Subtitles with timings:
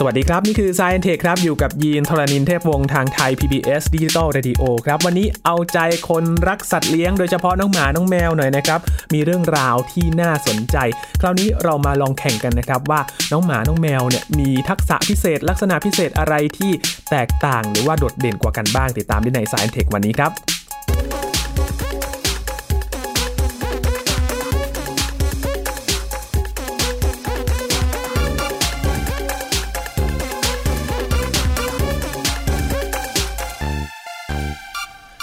[0.00, 5.78] สวัสดีครับ นี่คือ Science Tech ครับ อยู่กับยีนทรณินเทพวงศ์ทางไทย PBS Digital Radio ครับ วันนี้เอาใจ
[6.08, 8.80] คนรักสัตว์เลี้ยงโดยเฉพาะน้องหมา น้องแมวหน่อยนะครับ
[9.14, 10.76] มีเรื่องราวที่น่าสนใจ
[11.20, 13.00] คราวนี้เรามาลองแข่งกันนะครับ ว่า
[13.32, 16.72] น้องหมา น้องแมวเนี่ยมีทักษะพิเศษ ลักษณะพิเศษอะไรที่
[17.10, 20.32] แตกต่างหรือว่าโดดเด่นกว่ากันบ้างติดตามได้ใน Science Tech วันนี้ครับ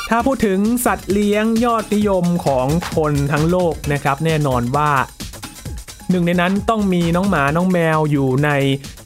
[0.09, 4.91] ถ้าพูดถึงสัตว์เลี้ยงยอดนิยมของคนทั้งโลกนะครับแน่นอนว่า
[6.11, 8.49] หนึ่งในนั้นต้องมีน้องหมาน้องแมวอยู่ใน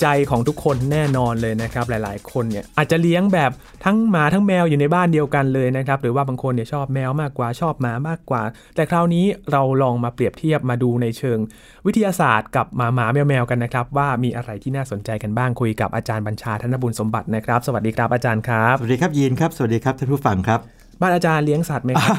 [0.02, 3.52] ใจของทุกคนแน่นอนเลยนะครับ หลายๆ คนเนี่ยอาจจะเลี้ยงแบบ
[3.86, 8.42] ทั้งหมาทั้งแมวอยู่ในบ้านเดียวกันเลยนะครับหรือว่าบางคนเนี่ยชอบแมวมากกว่าชอบหมามากกว่า
[8.76, 11.40] แต่คราวนี้เราลองมาเปรียบเทียบมาดูในเชิง
[11.86, 22.16] วิทยาศาสตร์กับหมาหมาแมวแมวกันนะครับ ว่ามีอะไรที่น่าสนใจกันบ้างคุยกับอาจารย์บัญชาธนบุญสมบัตินะครับ สวัสดีครับอาจารย์ครับสวัสดีครับยีนครับสวัสดีครับท่านผู้ฟังครับ บ้านอาจารย์เลี้ยงสัตว์ไหมครับ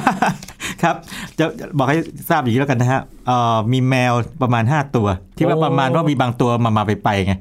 [0.83, 0.97] ครับ
[1.39, 1.45] จะ
[1.79, 1.97] บอกให้
[2.29, 7.33] ทราบอย่างนี้แล้วกันนะฮะเอ่อมีแมวประมาณ 5 ตัว ที่ว่าโอ้ประมาณว่ามีบางตัวมามาไปไปไง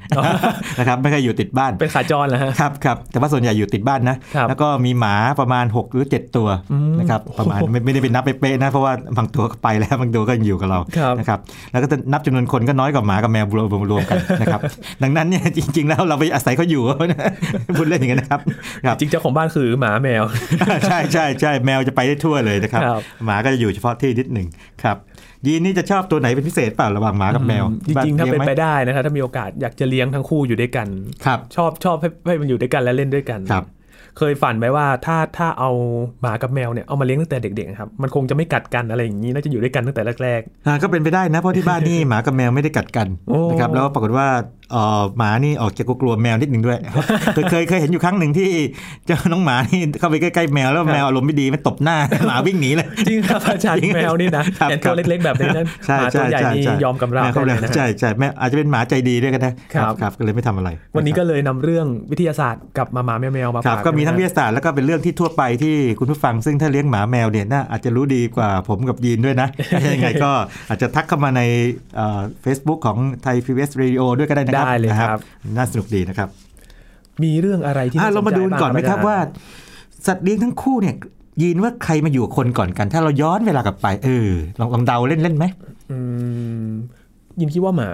[0.79, 11.39] นะครับไม่เคยอยู่ติดบ้านเป็นขาจรเหรอฮะครับครับแต่ว่าส่วนใหญ่อยู่ติดบ้านนะครับแล้วก็มีหมาประมาณ 6 หรือ 7 ตัวอืมนะครับประมาณไม่ไม่ได้เป็นนับเป๊ะๆนะเพราะว่าบางตัวก็ไปแล้วบางตัวก็ยังอยู่กับเราครับนะครับ
[11.71, 14.61] แล้วก็จะนับจำนวนคนก็น้อยกว่าหมากับแมวรวมรวมๆกันนะครับ
[15.03, 16.83] ดังนั้นเนี่ยจริง ๆ แล้วเราไปอาศัยเขาอยู่
[17.77, 18.39] พูดเล่นอย่างนั้นนะครับ
[18.85, 20.23] ครับจริงเจ้าของบ้านคือหมาแมว
[20.87, 24.47] ใช่ใช่ใช่แมวจะไปได้ทั่วเลยนะครับครับหมาก็จะอยู่เฉพาะที่นิดหนึ่ง
[24.83, 24.97] ครับ
[25.45, 30.88] ยีนนี่จะชอบตัวไหนเป็นพิเศษเปล่าระหว่างหมากับแมว จริงๆ ถ้าเป็นลี้ยหมไปได้นะครับถ้ามีโอกาสอยากจะเลี้ยงทั้งคู่อยู่ด้วยกัน
[31.25, 33.66] ครับชอบชอบให้ให้มันอยู่ด้วยกันและเล่นด้วยกันครับ
[34.17, 35.71] เคยฝันไหมว่าถ้าถ้าเอา
[36.21, 44.27] หมากับแมวเนี่ยเอามาเลี้ยงตั้งแต่เด็กๆครับมันคงจะไม่กัดกันอะไรอย่างนี้น่าจะอยู่ด้วยกันตั้งแต่แรกอ่าก็เป็นไปได้นะเพราะที่บ้านนี่หมากับแมวไม่ได้กัดกันโอ้นะครับแล้วปรากฏว่า
[44.71, 46.77] เอ่อหมานี่ออกจะกลัวๆแมวนิดหนึ่งด้วย
[47.33, 48.49] เคยเคยเคยเห็นอยู่ครั้งหนึ่งที่
[49.05, 51.97] เจ้าน้องหมานี่เข้าไปใกล้ๆแมวแล้วแมวอารมณ์ไม่ดีมันตบหน้า
[52.28, 69.47] หมาวิ่งหนีเลยๆจริงครับอาจารย์จริงแมวนี่นะครับเห็นตัวเล็กๆแบบนี้นั้นใช่หมาตัวใช่ใหญ่ใช่นี่ใช่ยอมกำราบแมวเขาได้เลเลยยนะใช่ใช่แม่อาจจะเป็นหมาใจดีด้วยกันนะครับครับก็เลยไม่ทำอะไร วันนี้ก็เลยนำเรื่องวิทยาศาสตร์กับหมาหมาแมวแมวมาครับฝากก็มีทั้งวิทนะยาศาสตร์แล้วก็เป็นเรื่องที่ทั่วไปที่คุณผู้ฟังซึ่งถ้าเลี้ยงหมาแมวเนี่ยน่าอาจจะรู้ดีกว่าผมกับยีนด้วยนะ
[69.94, 70.31] ยังไงก็
[70.70, 71.42] อาจจะทักเข้ามาใน
[72.42, 75.22] เฟซบุ๊กของไทยพีวีเอสเรดิโอด้วยก็ได้นะครับได้เลยนะครับ
[75.58, 76.30] น่าสนุกดีนะครับ
[77.24, 79.18] มีเรื่องอะไรที่อะน่สเรามาดูใจก่อนไหมครับอาจว่า
[80.08, 80.96] สัตว์เลี้ยงทั้งคู่เนี่ย
[81.41, 85.46] ยีนว่าใครมาอยู่กับคนก่อนกัน ถ้าเราย้อนเวลากลับไป เออลองลองเดาเล่นเล่นๆไหม
[85.91, 85.97] อื
[86.68, 86.70] ม
[87.41, 87.91] ยินคิดว่าหมา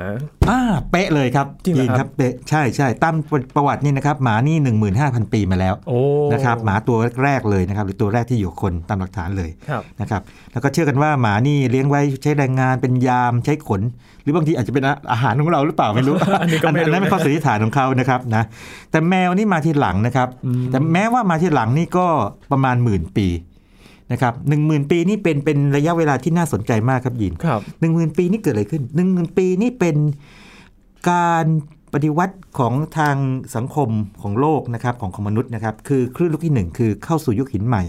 [0.50, 0.60] อ่า
[0.92, 3.16] เป๊ะเลยครับจริงเหรอยีนครับเป๊ะใช่ใช่ตาม
[3.56, 4.58] ประวัตินี่นะครับหมานี่
[4.96, 6.00] 15,000 ปีมาแล้วโอ้
[6.34, 13.82] นะครับหมาตัวแรกเลยนะครับหรือตัวแรกที่อยู่กับคนตามหลักฐานเลยครับนะครับแล้วก็เชื่อกันว่าหมานี่เลี้ยงไว้ใช้แรงงานเป็นยามใช้ขน
[14.24, 18.44] หรือบางทีอาจจะเป็นอาหารของเราหรือเปล่าไม่รู้อันนี้ก็ไม่รู้นั้นเป็นข้อสันนิษฐานของเขานะครับนะ
[18.92, 22.08] แต่แมวนี่มาทีหลังนะครับอืมแต่แม้ว่ามาทีหลังนี่ก็
[22.52, 23.28] ประมาณหมื่นปี
[24.12, 29.96] นะครับหนึ่งหมื่นปีนี่เป็นเป็นระยะเวลาที่น่าสนใจมากครับยินครับหนึ่งหมื่นปีนี่เกิดอะไรขึ้นหนึ่งหมื่นปีนี่เป็น
[31.10, 31.46] การ
[31.94, 33.16] ปฏิวัติของทาง
[33.56, 33.90] สังคม
[34.22, 37.84] ของโลกนะครับของของมนุษย์นะครับ คือคลื่นลูกที่หนึ่งคือเข้าสู่ยุคหินใหม่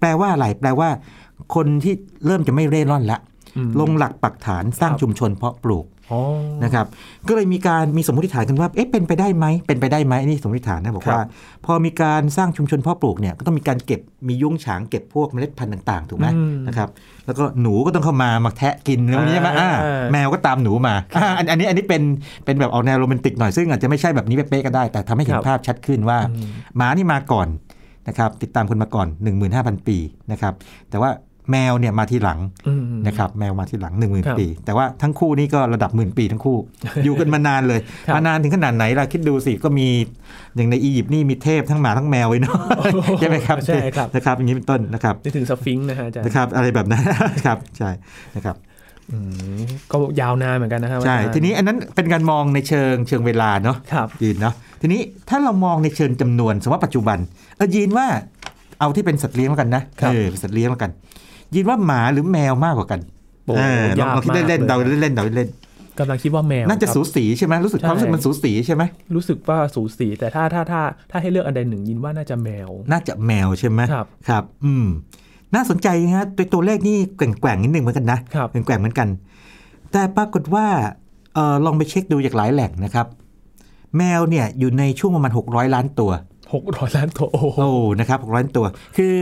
[0.00, 0.88] แปลว่าอะไรแปลว่า
[1.54, 1.94] คนที่
[2.26, 3.18] เริ่มจะไม่เร่ร่อนละ
[3.56, 5.95] อืมลงหลักปักฐานสร้างครับชุมชนเพาะปลูกอ๋อ
[6.64, 6.86] นะครับ
[7.28, 11.20] ก็เลยมีการมีสมมติฐานกันว่าเอ๊ะเป็นไปได้ไหมเป็นไปได้ไหมนี่สมมติฐานนะบอกว่า
[11.64, 16.88] พอมีการสร้างชุมชนเพาะปลูกเนี่ยก็ต้องมีการเก็บมียุ้งฉางเก็บพวกเมล็ดพันธุ์ต่าง ๆ ถูกไหมอืมนะครับ
[17.26, 22.02] แล้วก็หนูก็ต้องเข้ามามาแทะกินแล้วนี้ใช่ไหมอ่าอ่าแมวก็ตามหนูมาอ่าอันอันนี้อันนี้เป็น
[22.44, 27.48] เป็นแบบออกแนวโรแมนติกหน่อยซึ่งอาจจะไม่ใช่แบบนี้เป๊ะๆก็ได้ แต่ทำให้เห็คนรับภาพชัดขึ้นว่าอืมหมานี่มาก่อน
[28.08, 29.08] นะครับติดตามคนมาก่อน
[29.46, 29.98] 15,000 ปี
[30.32, 30.54] นะครับ
[30.90, 31.10] แต่ว่า
[31.50, 36.56] แมวเนี่ยมาทีหลังอืมนะครับแมวมาทีหลัง1ครับ0,000 ปี แต่ว่าทั้งคู่นี่ก็ระดับหมื่นปีทั้งคู่
[37.04, 39.88] อยู่กันมานานเลยครับมานานถึงขนาดไหนล่ะคิดดูสิก็มี
[40.56, 47.02] อย่างในอียิปต์นี่มีเทพทั้งหมาทั้งแมวไว้เนาะโอ้โหใช่ไหมครับใช่ครับนะครับอย่างนี้เป็นต้นนะครับนึกถึงสฟิงค์นะฮะอาจารย์นะครับอะไรแบบนั้น
[47.46, 47.90] ครับใช่
[48.36, 48.56] นะครับ
[49.12, 49.18] อื
[49.60, 57.18] มก็ยาวนานเหมือนกันนะครับใช่อาจารย์ทีนี้อันนั้นเป็นการมองในเชิงเชิงเวลาเนาะครับยีนเนาะทีนี้ถ้าเรามองในเชิงจำนวนสมมติว่าปัจจุบัน
[57.56, 58.06] เออยีนว่า
[58.80, 60.90] เอาที่เป็นสัตว์เลี้ยงแล้วกันนะครับเออเป็นสัตว์เลี้ยงแล้วกัน
[61.54, 63.00] ยีนว่าหมาหรือแมวมากกว่ากัน
[63.44, 65.48] โอ้เออลองยากลองคิดมากเล่นๆลยเดาเล่นๆเดาเล่น
[65.98, 68.82] กำลังคิดว่าแมวๆน่าจะครับสูสีใช่ไหมรู้สึกใช่ความรู้สึกมันสูสีใช่ไหม
[69.14, 74.86] รู้สึกว่าสูสีแต่ถ้าถ้าถ้าถ้าให้เลือกอันใดหนึ่งยินว่าน่าจะแมว น่าจะแมวใช่ไหมครับครับ อืม
[75.54, 79.08] น่าสนใจนะฮะตัวตัวเลขนี่แกว่งๆนิดนึงเหมือนกันนะครับแกว่งๆเหมือนกัน
[79.92, 80.66] แต่ปรากฏว่า
[81.34, 83.06] เออลองไปเช็คดูจากหลายแหล่งนะครับ
[83.96, 86.10] แมวเนี่ยอยู่ในช่วงประมาณ600 ล้านตัว
[86.54, 87.70] หกร้อยล้านตัวโอ้โหโอ้
[88.00, 88.66] นะครับ600ล้านตัว
[88.96, 89.12] คือ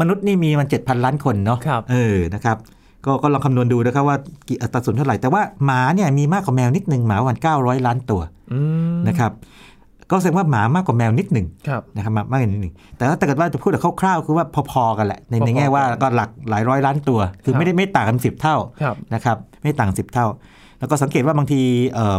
[0.00, 2.56] มนุษย์นี่มีมัน7,000ล้านคนเนาะครับเออนะครับ
[3.04, 4.16] ก็ก็ลองคำนวณดูนะครับว่า
[4.48, 8.20] กี่อัตราส่วนเท่าไหร่ แต่ว่าหมาเนี่ยมีมากกว่าแมวนิดนึงหมาวัน 900 ล้านตัว
[8.52, 8.60] อื
[8.96, 9.32] มนะครับ
[10.10, 20.26] ก็แสดงว่าหมามากกว่าแมวนิดหนึ่งครับนะครับมามากกว่านิดหนึ่งแต่ถ้าเกิดว่าจะพูดแบบคร่าวๆคือว่าพอๆกันแหละในพอๆในแง่ว่ากันก็หลักหลายร้อยล้านตัว คือครับไม่ได้ไม่ต่างกันสิบเท่าครับนะครับไม่ต่างสิบเท่า
[20.78, 21.60] แล้วก็สังเกตว่าบางที
[21.94, 22.18] เอ่อ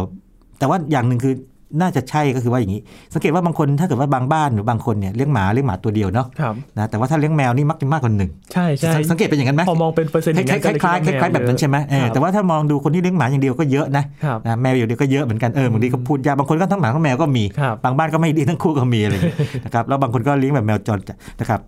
[0.58, 1.34] แต่ว่าอย่างหนึ่งคือ
[1.80, 2.80] น่าจะใช่ก็คือว่าอย่างนี้
[3.14, 21.60] สังเกตว่าบางคนถ้าเกิดว่าบางบ้านหรือบางคนเนี่ยเลี้ยงหมาเลี้ยงหมาตัวเดียวเนาะครับนะแต่ว่าถ้าเลี้ยงแมวนี่มักจะมากกว่าหนึ่งใช่ใช่สังสังเกตเป็นอย่างนั้นไหมพอมองเป็นเปอร์เซ็นต์คอย่างล้านั้ยนก็ๆคล้ายๆคล้ายๆแบบนั้นใช่ไหมเออแต่ว่าถ้ามองดูคนที่เลี้ยงหมาอย่างเดียวก็เยอะนะครับนะแมวอย่างเดียวก็เยอะเหมือนกันเออบางทีก็พูดยากบางคนก็ทั้งหมาทั้งแมวก็มีครับบางบ้านก็ไม่ดีทั้งคู่ก็มีอะไรอย่างเงี้ยนะครับแล้วบางคนก็เลี้ยงแบบแมวจรจัดนะครับ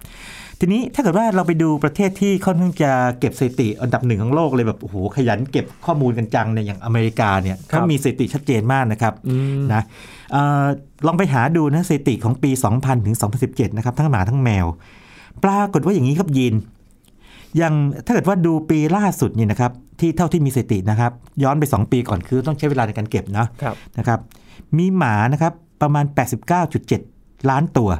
[0.64, 9.82] ทีนี้ถ้าเกิดว่าเราไปดูประเทศที่ค่อนข้างจะเก็บสถิติอันดับหนึ่งของโลกเลยแบบโอ้โหขยันเก็บข้อมูลกันจังเนี่ยอย่างอเมริกาเนี่ยครับเขามีสถิติชัดเจนมากนะครับอืมนะ
[10.32, 10.64] เอ่อ
[11.06, 13.16] ลองไปหาดูนะสถิติของปี 2000 ถึง
[13.46, 14.66] 2017 นะครับ ทั้งหมาทั้งแมว
[15.44, 16.54] ปรากฏว่าอย่างนี้ครับยีน
[17.56, 17.74] อย่าง
[18.04, 21.12] ถ้าเกิดว่าดูปีล่าสุดนี่นะครับที่เท่าที่มีสถิตินะครับ
[21.42, 24.20] ย้อนไป 2 ปีก่อนคือต้องใช้เวลาในการเก็บเนาะครับนะครับ
[24.78, 26.04] มีหมานะครับประมาณ
[26.76, 27.90] 89.7 ล้านตัว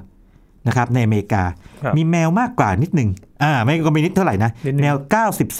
[0.67, 1.43] นะครับในอเมริกา
[1.85, 3.11] ครับมีแมวมากกว่านิดหนึ่ง
[3.43, 4.97] อ่าไม่ก็มีนิดเท่าไหร่นะนิดหนึ่งแมว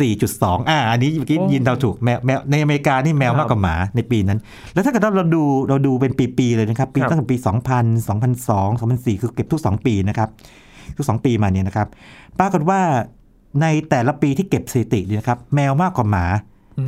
[0.03, 4.39] 94.2 อ่า อันนี้เมื่อกี้โอ้ยินเราถูกแมวแมวในอเมริกานี่แมวครับมากกว่าหมาในปีนั้น
[4.75, 7.47] แล้วถ้าเกิดว่าเราดูเราดูเป็นปีๆเลยนะครับ ปีครับตั้งแต่ปี 2000
[8.09, 10.29] 2002 2004 คือเก็บทุก 2 ปีนะครับ
[10.97, 11.89] ทุก 2 ปีมาเนี่ยนะครับ
[12.39, 12.81] ปรากฏว่า
[13.63, 16.27] ในแต่ละปีที่เก็บสถิติเนี่ยนะครับ แมวมากกว่าหมา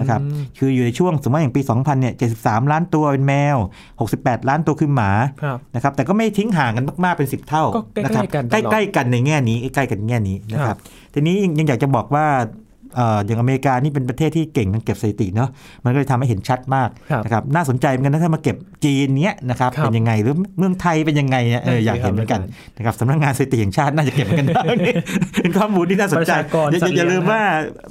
[0.00, 3.56] นะครับอืมคืออยู่ในช่วงสมมติว่าอย่างปี 2000เนี่ย73 ล้านตัวเป็นแมว
[4.02, 5.10] 68 ล้านตัวคือหมา
[5.42, 10.78] ครับนะครับแต่ก็ไม่ทิ้งห่างกันมากๆเป็น 10 เท่าก็ใกล้ๆนะครับกันตลอดใกล้ๆกันในแง่นี้ใกล้ๆกันในแง่นี้นะคครัรับบ
[11.14, 12.26] ทีนี้ยังยังอยากจะบอกว่า
[12.63, 15.48] เอ่ออย่างอเมริกานี่เป็นประเทศที่เก่งทางเก็บสถิติเนาะ
[15.84, 24.48] มันก็เลยทำให้เห็นชัดมากครับนะครับน่าสนใจเหมือนกันนะถ้ามาเก็บจีนเนี้ยนะครับครับเป็นยังไงหรือเมืองไทยเป็นยังไงเนี่ยเออนั่นสิอยากเห็นเหมือนกันครับนะครับสำนักงานสถิติแห่งชาติน่าจะเก็บเหมือนกัน
[25.36, 27.42] เป็นข้อมูลที่น่าสนใจประชากรอย่าสัตว์อย่าลืมเลี้ยงว่า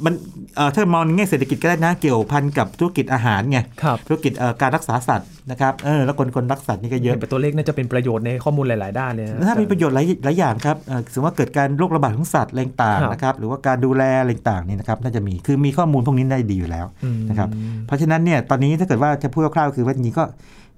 [0.05, 0.13] มัน
[0.55, 17.49] เอ่อถ้ามองในแง่เศรษฐกิจก็ได้นะเกี่ยวพันกับธุรกิจอาหารไงครับธุรกิจเอ่อการรักษาสัตว์นะครับเออแล้วคนคนรักสัตว์นี่ก็เยอะเห็นเป็นตัวเลขน่าจะเป็นประโยชน์ในข้อมูลหลาย ๆ ด้านเลยนะถ้ามีประโยชน์หลายหลายอย่างครับเอ่อสมมติว่าเกิดการโรคระบาดของสัตว์อะไรต่างครับๆนะครับหรือว่าการดูแลอะไรต่างๆนี่นะครับน่าจะมีคือมีข้อมูลพวกนี้ได้ดีอยู่แล้วอืมนะครับ
[17.87, 20.23] เพราะฉะนั้นเนี่ยตอนนี้ถ้าเกิดว่าจะพูดคร่าวๆคือว่าจริงๆก็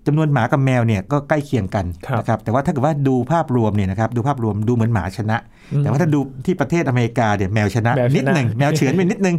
[0.07, 5.37] จำนวนหมากับแมวเนี่ยก็ใกล้เคียงกันครับนะครับแต่ว่าถ้าเกิดว่าดูภาพรวมเนี่ยนะครับดูภาพรวมดูเหมือนหมาชนะ
[5.73, 9.35] อืมแต่ว่าถ้าดูที่ประเทศอเมริกาเนี่ยแมวชนะแมวชนะนิดหนึ่งแมวเฉือนไปนิดนึง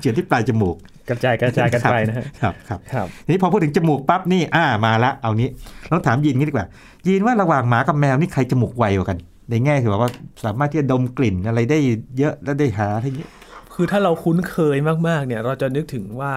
[0.00, 0.76] เฉือนที่ปลายจมูก
[1.08, 5.48] กระจายกระจายกันไปนะฮะครับครับครับทีนี้พอพูดถึงจมูกปั๊บนี่อ่ามาละเอานี้
[5.92, 6.66] ต้องถามยีนงี้ดีกว่า
[7.06, 9.18] ยีนว่าระหว่างหมากับแมวนี่ใครจมูกไวกว่ากัน
[9.50, 10.10] ในแง่คือว่า
[10.44, 11.78] สามารถที่จะดมกลิ่นอะไรได้
[12.18, 13.30] เยอะและได้หาอะไรเยอะ
[13.74, 14.76] คือถ้าเราคุ้นเคย
[15.08, 16.32] มากๆ เนี่ย เราจะนึกถึงว่า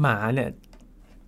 [0.00, 0.48] หมาเนี่ย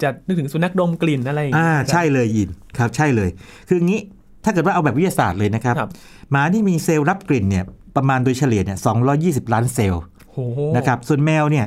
[0.02, 3.30] จะนึกถึงสุนัขดมกลิ่นอะไรอย่างอ่าเงี้ยใช่เลยยีนครับใช่เลย
[3.68, 4.00] คืองี้
[4.44, 5.90] ถ้าเกิดว่าเอาแบบวิทยาศาสตร์เลยนะครับครับ
[6.30, 7.64] หมาที่มีเซลล์รับกลิ่นเนี่ย
[7.96, 8.78] ประมาณโดยเฉลี่ยเนี่ย
[9.14, 11.66] 220ล้านเซลล์โอ้โหนะครับส่วนแมวเนี่ย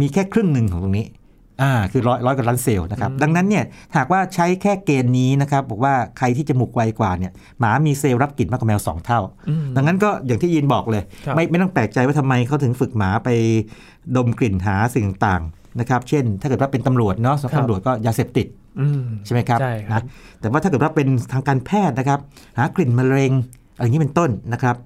[0.00, 1.06] มีแค่ครึ่งหนึ่งของตรงนี้
[1.62, 3.64] อ่าคือร้อยร้อยกว่าล้านเซลล์นะครับอืมดังนั้นเนี่ย
[3.96, 13.28] หากว่าใช้แค่เกณฑ์นี้นะครับ บอกว่าใครที่จมูกไวกว่าเนี่ยหมามีเซลล์รับกลิ่นมากกว่าแมวสองเท่าอืมดังนั้นก็อย่างที่ยินบอกเลยครับไม่ไม่ต้องแปลกใจว่าทำไมเขาถึงฝึกหมาไป
[14.16, 18.46] ดมกลิ่นหาสิ่งต่างๆนะครับ เช่น ถ้าเกิดว่าเป็นตำรวจเนาะครับตำรวจก็ยาเสพติด
[18.80, 20.08] อืมใช่ไหมครับใช่ครับนะ
[20.40, 22.20] แต่ว่าถ้าเกิดว่าเป็นทางการแพทย์นะครับ
[22.58, 23.32] หากลิ่นมะเร็ง
[23.76, 24.76] อะไรอย่างนี้เป็นต้นนะครับ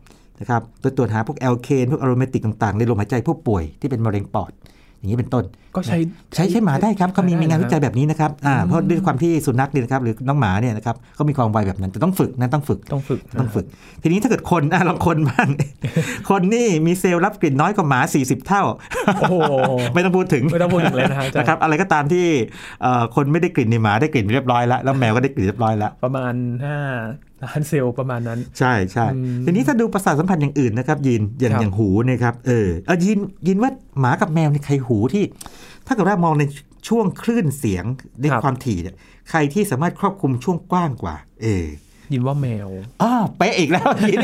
[0.40, 4.52] นะครับตัวตรวจหาพวก alkane พวก aromatic ต่างๆ ในลมหายใจผู้ป่วยที่เป็นมะเร็งปอด
[5.00, 5.44] อย่างนี้เป็นต้น
[5.76, 5.98] ก็ใช้
[6.34, 13.66] ใช้ใช้หมาได้ครับเขามีมีงานวิจัยแบบนี้นะครับอ่าอืมเพราะด้วยความที่สุนัขเนี่ยนะครับหรือน้องหมาเนี่ยนะครับก็มีความไวแบบนั้นแต่ต้องฝึกนะต้องฝึกต้องฝึกต้องฝึก
[14.02, 15.48] ทีนี้ถ้าเกิดคนอะลองคนบ้าง
[16.30, 18.62] คนนี่มีเซลล์รับกลิ่นน้อยกว่าหมา 40 เท่า
[19.20, 19.34] โอ้โห
[19.94, 22.26] ไม่ต้องพูดถึงไม่ต้องพูดถึงเลยนะฮะอาจารย์นะครับอะไรก็ตามที่
[22.82, 26.78] เอ่อคนไม่ได้กลิ่นในหมาได้กลิ่นเรียบร้อยแล้วแล้วแมวก็ได้กลิ่นเรียบร้อยแล้วประมาณห้า
[27.44, 33.18] ล้านเซลล์ประมาณนั้น ใช่ใช่อืมทีนี้ถ้าดูประสาทสัมผัสอย่างอื่นนะครับยินอย่างครับอย่างหูเนะครับเออเอายิน
[33.48, 33.70] ยินว่า
[34.00, 35.24] หมากับแมวในใครหูที่
[35.86, 36.44] ถ้าเกิดว่ามองใน
[36.88, 37.84] ช่วงคลื่นเสียง
[38.22, 38.96] ในความถี่เนี่ย
[39.30, 41.66] ใครที่สามารถครอบคลุมช่วงกว้างกว่า เออ
[42.12, 42.68] ยินว่าแมว
[43.02, 44.18] อ๋อเป๊ะอีกแล้วยิน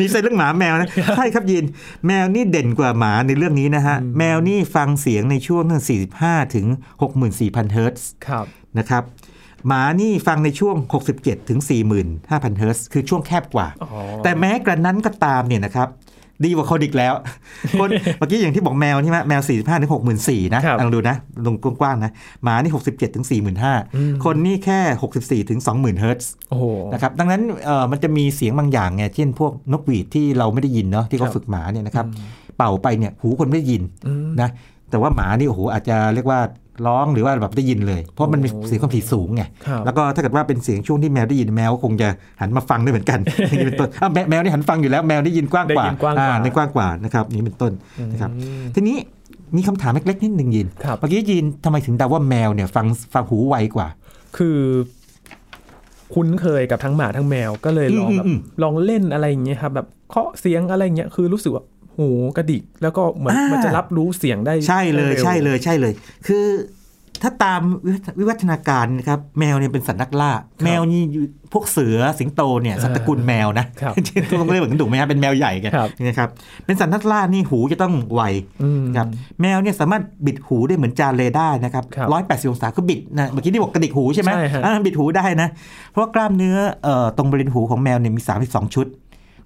[0.00, 1.64] มีเส้นเรื่องหมาแมวนะ ใช่ครับยิน
[2.06, 5.82] แมวนี่เด่นกว่าหมาในเรื่องนี้นะฮะอืมแมวนี่ฟังเสียงในช่วงตั้ง
[6.20, 6.66] 45 ถึง
[7.20, 8.46] 64,000 เฮิรตซ์ครับ
[8.78, 9.02] นะครับ
[9.66, 10.76] หมานี่ฟังในช่วง
[11.14, 11.60] 67ถึง
[12.04, 13.90] 45,000 เฮิรตซ์คือช่วงแคบกว่าอ๋อ
[14.24, 15.88] แต่แม้กระนั้นก็ตามเนี่ยนะครับ
[16.44, 17.14] ดีกว่าคนอีกแล้ว
[17.80, 17.88] คน
[18.18, 22.12] เมื่อกี้อย่างที่บอกแมวใช่ไหมแมว 45ถึง64,000นะครับลองดูนะ ลงกว้างๆนะ
[22.44, 24.80] หมานี่ 67ถึงอืม45,000 คนนี่แค่
[25.42, 32.06] 64ถึง20,000 เฮิรตซ์โอ้โหนะครับ ดังนั้นเอ่อมันจะมีเสียงบางอย่างไงเช่นพวกนกหวีดที่เราไม่ได้ยินเนาะที่เขาครับฝึกหมาเนี่ยนะครับ
[32.56, 34.48] เป่าไปเนี่ยหูคนไม่ได้ยินอืมนะ
[34.90, 36.40] แต่ว่าหมานี่โอ้โหอาจจะเรียกว่า
[36.86, 42.08] ร้องหรือว่าแบบได้ยินเลย เพราะมันมีโอ้เสียงความถี่สูงไงครับแล้วก็ถ้าเกิดว่าเป็นเสียงช่วงที่แมวได้ยินแมวก็คงจะ
[42.40, 43.18] หันมาฟังด้วยเหมือนกัน
[43.48, 47.72] อย่างนี้เป็นต้นอ้าวแมวแมวนี่หันฟังอยู่แล้วแมวได้ยินกว้างกว่าได้ยินกว้างกว่าอ่ในกว้างกว่านะครับนี่เป็นต้น
[48.12, 48.96] นะครับอืมทีนี้
[49.56, 53.88] มีคำถามเล็กๆนิดหนึ่งยินครับเมื่อกี้ยินทำไมถึงเดาว่าแมวเนี่ยฟังฟังหูไวกว่า
[54.36, 54.58] คือ
[56.14, 61.64] คุ้นเคยกับทั้งหมาทั้งแมวก็เลยลองแบบอืมอืมลองเล่นอะไรอย่างเงี้ยครับแบบเคาะเสียงอะไรอย่างเงี้ยคือรู้สึกว่า
[61.98, 65.92] หูกระดิก แล้วก็เหมือนอ่ามัมันจะรับรู้เสียงได้ ใช่เลยได้ร็วใช่เลยใช่เลย
[66.26, 66.46] คือ
[67.22, 67.60] ถ้าตาม
[68.18, 70.30] วิวัฒนาการนะครับแมวเนี่ยเป็นสัตว์นักล่า
[70.64, 73.94] แมวนี่อยู่พวกเสือสิงโตเนี่ยสัตว์ตระกูลแมวนะครับ
[74.40, 76.28] ต้องเรียกเหมือนถูกไหมฮะเป็นแมวใหญ่ไงครับนะครับ
[76.66, 78.22] เป็นสัตว์นักล่านี่หูจะต้องไว
[78.62, 79.06] อืมครับ
[79.42, 85.48] แมวเนี่ยสามารถบิดหูได้เหมือนจานเรดาร์นะครับครับร้อยแปดสิบองศาคือบิดนะเมื่อกี้ที่บอกกระดิกหูใช่ไหมใช่ฮะอ่าบิดหูได้นะ
[85.90, 88.86] เพราะว่ากล้ามเนื้อเอ่อตรงบริเวณหูของแมวเนี่ยมี32ชุด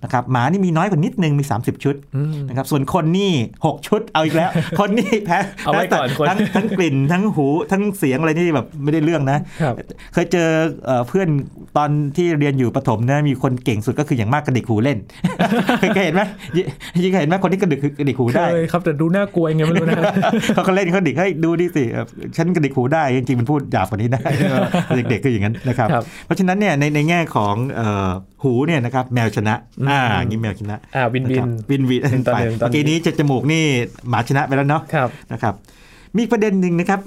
[0.02, 3.32] นะครับหมานี่มีน้อยกว่านิดนึงมี 30 ชุดอืมนะครับส่วนคนนี่
[3.62, 9.74] 6 ชุดเอาอีกแล้ว คนนี่แพ้เอาไว้ก่อนคนทั้งทั้งกลิ่นทั้งหูทั้งเสียงอะไรนี่แบบไม่ได้เรื่องนะครับ
[10.12, 10.48] เคยเจอ
[10.86, 11.28] เอ่อเพื่อน
[11.76, 14.98] ตอนที่เรียนอยู่ประถมนะมีคนเก่งสุดก็คืออย่างมากกระดิกหูเล่น
[15.80, 16.22] เคยเคยเห็นไหม
[17.02, 20.04] ยิ่งเคยเห็นไหมคนที่กระดิกกระดิกหูเคได้ยครับแต่ดูน่ากลัวยังไงไม่รู้นะ
[20.54, 22.04] เขาก็เล่นเขาดิกให้ดูดิสิเอ่อ
[22.36, 24.20] ฉันกระดิกหูได้จริงๆมันพูดหยาบกว่านี้ได้
[25.10, 28.08] เด็กๆคืออย่างนั้นนะครับครับเพราะฉะนั้นเนี่ยในในแง่ของเอ่อ
[28.42, 33.62] หูเนี่ยนะครับแมวชนะอืมอ่าอย่างนี้แมวชนะอ่าวินวิะคนรับวินวินหนึ่งต่อไปหนึ่งตอนนี้เมื่อกี้นี้จะจมูกนี่
[34.08, 35.54] หมาชนะไปแล้วเนาะครับนะครับ
[36.14, 37.00] มีอีกประเด็นหนึ่งนะครับ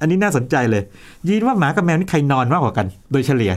[0.00, 0.82] อันนี้น่าสนใจเลย
[1.26, 3.52] ยินว่าหมากับแมวนี่ใครนอนมากกว่ากัน โดยเฉลี่ย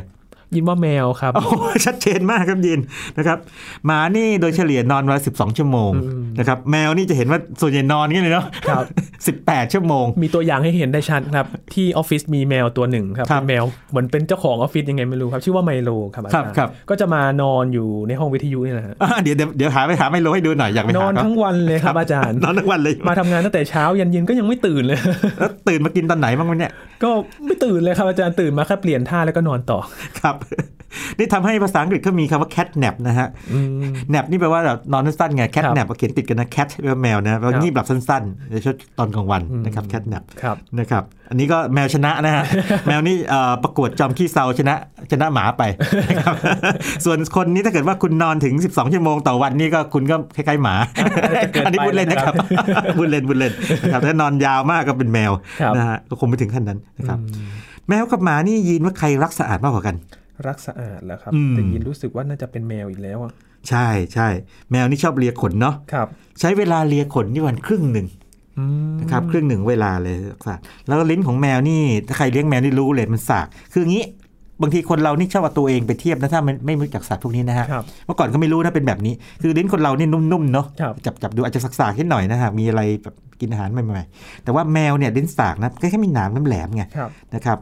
[0.55, 1.53] ยินว่าแมวครับ โอ้โห
[1.85, 2.79] ชัดเจนมากครับยิน
[3.17, 3.37] นะครับ
[3.85, 8.83] หมานี่โดยเฉลี่ยนอนวันละสิบสองชั่วโมงอืมนะครับแมวนี่จะเห็นว่าส่วนใหญ่นอนงี้เลยเนาะครับ
[9.27, 24.99] สิบแปดชั่วโมง มีตัวอย่างให้เห็นได้ชัดครับ ที่ออฟฟิศมีแมวตัวหนึ่งครับครับเป็นแมวเหมือนเป็นเจ้าของออฟฟิศยังไงไม่รู้ครับ ชื่อว่าไมโลครับอาจารย์ครับก็จะมานอนอยู่ในห้องวิทยุนี่แหละฮะอ่าเดี๋ยวเดี๋ยวเดี๋ยวหาไปหาไม่รู้ให้ดูหน่อยอยากไปนหาอนเขาทั้งวันเลยครับอาจารย์นอนทั้งวันเลยมาทำงานตั้งแต่เช้ายันเย็นก็ยังไม่ตื่นเลย
[25.39, 26.71] แล้วตื่นมากินตอนไหนบ้างวะเนี่ย
[27.03, 27.09] ก็
[27.45, 29.79] ไม่ตื่นเลยครับอาจารย์ตื่นมาแค่เปลี่ยนท่าแล้วก็นอนต่อ
[30.19, 30.35] ครับ
[31.17, 42.43] นี่ทำให้ภาษาอังกฤษเขามีคำว่า cat nap นะฮะอืม nap นี่แปลว่าแบบนอนสั้นๆไง cat ครับ nap เขียนติดกันนะ cat แปลว่าแมวนะแปลว่าครับงีบหลับสั้นๆในช่วงตอนกลางวันอืมนะครับ cat nap ครับนะครับ อันนี้ก็แมวชนะนะฮะ
[42.87, 44.75] แมวนี่เอ่อประกวดจอมขี้เซาชนะ
[45.11, 45.63] ชนะหมาไป
[46.09, 46.35] นะครับ
[47.05, 50.75] ส่วนคนนี้ถ้าเกิดว่าคุณนอนถึง 12 ชั่วโมงต่อวันนี่ก็คุณก็คล้ายๆหมา
[51.43, 52.33] จะเกินไปอันนี้พูดเล่นนะครับ
[52.97, 53.53] พูดเล่นพูดเล่น
[53.83, 55.31] นะครับถ้านอนยาวมากก็เป็นแมว
[55.61, 57.47] ครับนะฮะก็คงไม่ถึงขั้นนั้นนะครับอืม
[57.89, 59.95] แมวกับหมานี่ยีนว่าใครรักสะอาดมากกว่ากัน
[60.47, 63.33] รักสะอาดแล้วครับอืมแต่ยินรู้สึกว่าน่าจะเป็นแมวอีกแล้วอะ
[63.69, 64.27] ใช่ใช่
[64.71, 66.07] แมวนี่ชอบเลียขนเนาะครับ
[66.39, 68.07] ใช้เวลาเลียขนนี่วันครึ่งหนึ่ง
[68.57, 74.05] อืมนะครับครึ่งหนึ่งเวลาเลยครับแล้วก็ลิ้นของแมวนี่ถ้าใครเลี้ยงแมวนี่รู้เลยมันสากคืออย่างนี้
[74.61, 87.57] บางทีคนเรานี่ชอบเอาตัวเองไปเทียบนะถ้ามันไม่รู้จักสัตว์พวกนี้นะฮะครับเมื่อก่อนก็ไม่รู้นะเป็นแบบนี้ คือลิ้นคนเรานี่นุ่มๆเนาะครับจับจับดูอาจจะสักๆนิดหน่อยนะฮะมีอะไรแบบกินอาหารใหม่ๆแต่ว่าแมวเนี่ยลิ้นสากนะแค่มีหนามน้ำแหลมไงครับนะครับ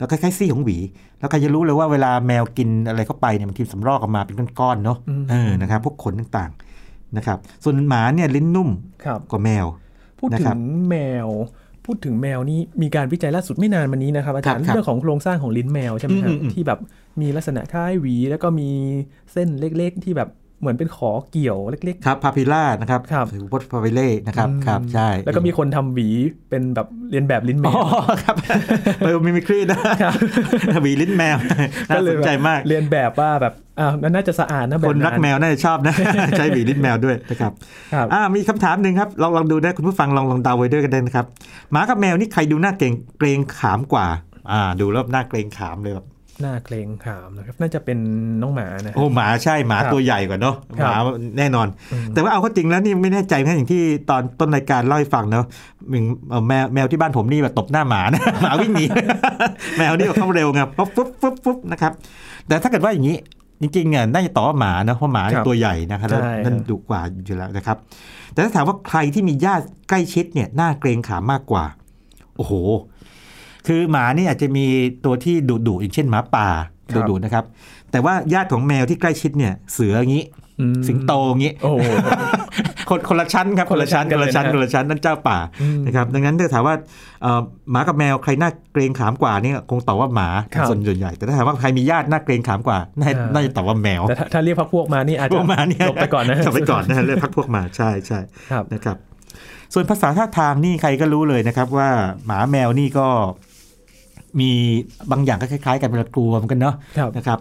[0.00, 0.76] แล้วคล้ายๆซี่ของหวี
[1.18, 8.68] แล้วใครจะรู้เลยว่าเวลาแมวกินอะไรเข้าไปเนี่ยมันทีสำรอกออกมาเป็นก้อนๆเนาะอืมเออนะครับพวกขนต่างๆนะครับ ส่วนหมาเนี่ยลิ้นนุ่ม
[9.04, 9.66] ครับกว่าแมว
[10.18, 11.28] พูดนะถึครับงแมว
[11.84, 16.78] พูดถึงแมวนี่มีการวิจัยล่าสุดไม่นานมานี้นะครับอาจารย์ครับเรื่องของโครงสร้างของลิ้นแมวใช่ไหมครัอืบมอืมที่แบบ
[17.20, 18.70] มีลักษณะคล้ายหวี แล้วก็มี
[19.32, 20.28] เส้นเล็กๆ ที่แบบ
[20.60, 26.08] เหมือนเป็นขอเกี่ยวเล็กครับพาพิล่านะครับครับหรือวอตพาพิเล่นะครับอืมครับใช่ๆแล้วก็มีคนทำหวี
[26.50, 27.82] เป็นแบบเรียนแบบลิ้นแมอ๋อ
[28.14, 28.36] วครับ
[29.04, 30.14] เออมิมิครีนะครับ
[30.82, 31.36] หวีลิ้นแมว
[31.88, 35.94] น่าสนใจมากเรียนแบบว่าแบบอ้าวนั่นน่าจะสะอาดนะแบบคนรักแมวน่าจะชอบนะ
[36.38, 37.52] ใช้หวีลิ้นแมวด้วยนะครับ
[37.94, 41.26] ครับอ่ามีคำถามหนึ่งครับลองลองดูนะคุณผู้ฟังลองลองเดาไว้ด้วยกันได้นะครับ
[41.72, 44.06] หมากับแมวนี่ใครดูหน้าเกรงเกรงขามกว่า
[44.50, 46.06] อ่าดูแล้วหน้าเกรงขามเลยแบบ
[46.40, 47.98] หน้าเกรงขามนะครับ น่าจะเป็น
[48.42, 55.46] น้องหมานะโอ้หมาใช่หมาครับตัวใหญ่กว่าเนาะคหรับมาแน่นอนอืมแต่ว่าเอาเข้าจริงแล้วนี่ไม่แน่ใจนะอย่างที่ตอนต้นรายการเล่าให้ฟังเนาะ
[55.92, 58.84] มึงเอ่อแมวแมวที่บ้านผมนี่แบบตบหน้าหมานะหมาวิ่งหนี
[59.78, 61.92] แมวนี่แบบเข้าเร็วไงปุ๊บปุ๊บปุ๊บปุ๊บนะครับ
[62.46, 63.16] แต่ถ้าเกิดว่าอย่างนี้
[63.62, 67.76] จริงๆเนี่ยน่าจะต่อว่าหมานะเพราะหมาเนี่ยครับตัวใหญ่นะครับแล้วใช่นั่นครับดุกว่าอยู่แล้วนะครับ
[68.32, 71.64] แต่ถ้าถามว่าใครที่มีญาติใกล้ชิดเนี่ยน่าเกรงขามมากกว่า
[72.36, 72.52] โอ้โห
[73.66, 74.66] คือหมานี่อาจจะมี
[75.04, 76.48] ตัวที่ดุดุๆอย่างเช่นหมาป่า
[76.92, 77.44] ครัดุบดุๆนะครับ
[77.90, 80.24] แต่ว่าญาติของแมวที่ใกล้ชิดเนี่ย เสืออย่างนี้
[80.60, 81.88] อืมสิงโตอย่างนี้โอ้โห
[82.88, 86.74] คนคนละชั้นครับคนละชั้นคนละชั้นกันคเลยนะนละชั้นนั่นเจ้าป่าอืมนะครับดังนั้นถ้าถามว่า
[87.22, 87.40] เอ่อ
[87.70, 98.18] หมากับแมวใครน่าเกรงขามกว่านี่คงตอบว่าหมาครับส่วนส่วนใหญ่ แต่ถ้าถามว่าใครมีญาติน่าเกรงขามกว่าน่าอ่าน่าจะตอบว่าแมวแต่ถ้าถ้าเรียกพักพวกมานี่อาจพจะวกมาเนี่ยจบไปก่อนนะจบไปก่อนนะฮะเรื่องพักพวกมาใช่ใช่
[98.52, 98.96] ครับนะครับ
[99.74, 101.90] ส่วนภาษาท่าทางนี่ใครก็รู้เลยนะครับว่า
[102.26, 103.08] หมาแมวนี่ก็
[104.40, 104.50] มี
[105.10, 107.38] บางอย่างก็คล้ายๆ กันเวลากลัวเหมือนกันเนาะครับนะครับ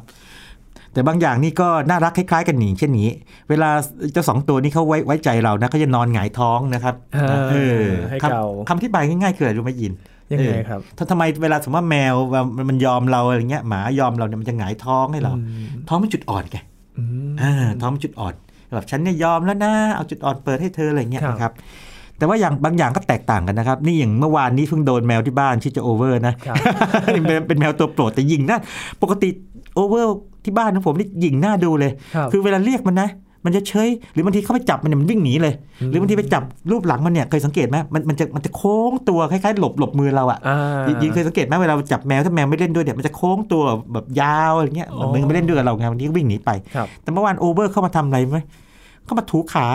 [0.94, 3.10] แต่บางอย่างนี่ก็น่ารักคล้ายๆ กันหนีเช่นนี้
[3.50, 3.70] เวลา
[4.14, 9.94] เจ้าสองตัวนี้เขาไว้ไว้ใจเรานะเขาจะนอนหงายท้องนะครับอ่าเออให้คำเกาคำที่บายง่ายๆคืออะไรรู้ไหมยิน
[10.32, 12.16] ยังไงเออครับถ้าทำไมเวลาสมมติว่าแมว
[12.56, 16.56] มันมันยอมเราอะไรเงี้ยหมายอมเราเนี่ยมันจะหงายท้องให้เราอืมท้องเป็นจุดอ่อนแก
[16.98, 18.34] อืมอ่าท้องเป็นจุดอ่อน
[18.74, 21.54] แบบฉันเนี่ยยอมแล้วนะเอาจุดอ่อนเปิดให้เธออะไรเงี้ยครับนะครับ
[22.20, 26.56] แต่ว่าอย่างบางอย่างก็แตกต่างกันนะครับ นี่อย่างเมื่อวานนี้เพิ่งโดนแมวที่บ้านชื่อจะโอเวอร์นะครับ
[27.14, 28.58] เป็นเป็นแมวตัวโปรดแต่ยิงหน้า
[29.02, 29.30] ปกติ
[29.76, 33.10] โอเวอร์ที่บ้านของผมนี่ยิงหน้าดูเลยครับคือเวลาเรียกมันนะ
[33.46, 35.54] มันจะเฉยหรือบางทีเข้าไปจับมันเนี่ยมันวิ่งหนีเลย
[35.90, 40.60] หรือบางทีไปจับลูบหลังมันเนี่ยเคยสังเกตไหมมันมันจะมันจะโค้งตัวคล้ายๆหลบหลบมือเราอะอ่า
[41.02, 48.40] ยิงเคยสังเกตไหมเวลาจับแมวถ้าแมวไม่เล่นด้วยเนี่ยมันจะโค้งตัวแบบยาวอะไรเงี้ยอ๋อมันไม่เล่นด้วยกับเราไงวันนี้ก็วิ่งหนีไปครับแต่เมื่อวานโอเวอร์เข้ามาทำอะไรไหม
[49.06, 49.68] เข้ามาถูขา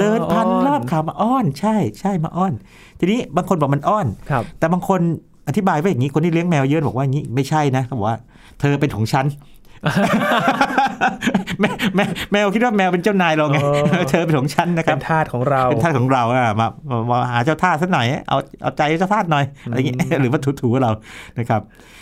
[0.00, 2.52] เดินพันรอบขามาอ้อน ใช่ใช่มาอ้อน
[2.98, 5.00] ทีนี้บางคนบอกมันอ้อนครับแต่บางคน
[5.48, 8.18] อธิบายว่าอย่างนี้คนที่เลี้ยงแมวเยอะบอกว่าอย่างนี้ไม่ใช่นะเขาบอกว่า
[8.60, 9.26] เธอเป็นของฉัน
[11.60, 13.68] แมวแมวแมวคิดว่าแมวเป็นเจ้านายเราไงอ๋
[14.00, 20.92] อเธอเป็นของฉันนะคเป็รับนทาสของเราเป็นทาสของเราอะมามามาหาเจ้าท่าสักหน่อยเอาเอาใจเจ้าท่าหน่อยอะไรอย่างเงี้ยหรือว่าถูๆเรา
[21.38, 21.60] นะครับ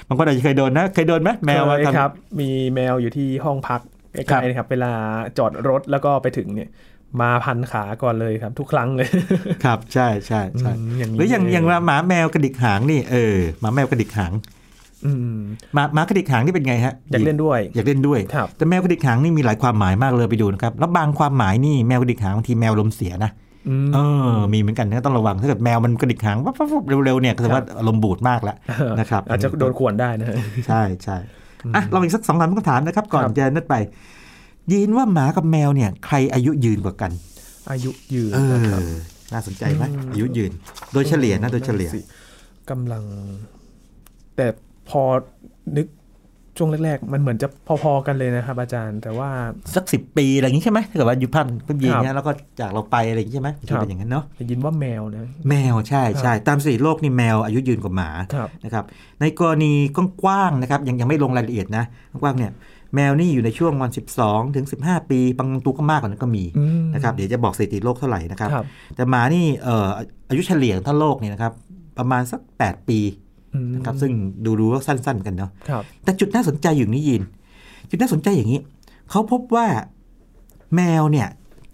[0.09, 2.11] บางคนอาจจะเคยโดนนะเคยโดนไหมแมวมาเคยทำครับ
[2.41, 3.81] มีแมวอยู่ที่ห้องพัก
[4.15, 4.93] ใกครัล้บๆนะครับ เวลา
[5.39, 6.69] จอดรถแล้วก็ไปถึงเนี่ย
[7.21, 9.09] มาพันขาก่อนเลยครับ ทุกครั้งเลย
[9.65, 14.33] ครับใช่ใช่ใช่อืมอย่างนี้หรืออย่างเองอย่างหมาแมวกระดิกหางนี่เออหมาแมวกระดิกหาง
[15.07, 15.39] อืม
[15.75, 23.31] หมาหมากระดิกหางนี่เป็นไงฮะอยากเล่นด้วย อยากเล่นด้วยครับแต่แมวกระดิกหางนี่มีหลายความหมายมากเลยไปดูนะครับแล้วบางความหมายนี่แมวกระดิกหางบางทีแมวลมเสียนะ
[23.69, 23.99] อืมเอ
[24.35, 28.57] อ มีเหมือนกันนะต้องระวังถ้าเกิดแมวมันกระดิกหางวับวับวับเร็วๆเนี่ยก็แสดงว่าอารมณ์บูดมากแล้ว
[28.99, 31.17] นะครับอาจจะโดนข่วนได้นะฮะใช่ใช่
[31.75, 33.75] อะลองอีกสักสองสามคำถามนะครับ ก่อนครับจะนั่นไป
[34.71, 37.13] ยินว่าหมากับแมวเนี่ย ใครอายุยืนกว่ากัน
[37.71, 38.91] อายุยืนเอนะครับอ
[39.33, 40.53] น่าสนใจไหมอืมอายุยืน
[40.93, 42.01] โดยเฉลี่ยนะโดยเฉลี่ยสิ
[42.71, 43.03] กำลัง
[44.37, 44.47] แต่
[44.89, 45.03] พอ
[45.77, 45.87] นึก
[46.63, 47.49] ช่วงแรกๆ มันเหมือนจะ
[47.83, 49.29] พอๆกันเลยนะครับ อาจารย์ แต่ว่า
[49.75, 58.85] สักสิบปีอะไรอย่างนี้ใช่ไหมถ้าเกิดว่าอายุพันก็ยืนครับเนี่ยแล้วก็จากเราไปอะไรอย่างนี้ใช่ไหมครับเป็นอย่างนั้นเนาะได้ยินว่าแมวนะแมวใช่ใช่ตามสถิติโลกนี่แมวอายุยืนกว่าหมาครับนะครับ
[59.21, 59.73] ในกรณี
[60.23, 61.85] กว้างๆนะครับยังยังไม่ลงรายละเอียดนะ
[62.23, 62.53] กว้างๆเนี่ย
[62.95, 63.91] แมวนี่อยู่ในช่วงวัน
[64.23, 68.65] 12 ถึง 15 ปี บางตัวก็มากกว่านั้นก็มีอืมนะครับเดี๋ยวจะบอกสถิติโลกเท่าไหร่นะครับครับ
[68.97, 69.89] แต่หมานี่เอ่อ
[70.29, 71.53] อายุเฉลี่ยทั้งโลกเนี่ยนะครับ
[71.99, 73.22] ประมาณสัก 8 ปีอืม
[73.75, 74.13] นะครับซึ่ง
[74.45, 77.23] ดูดูว่าสั้น ๆ กันเนาะครับแต่จุดน่าสนใจอยู่นี่ยิน
[77.91, 78.61] จุดน่าสนใจอย่างนี้
[79.11, 79.67] เขาพบว่า
[80.77, 81.29] แมวเนี่ย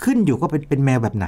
[0.04, 1.26] ขึ้นอยู่ก็เป็นเป็นแมวแบบไหน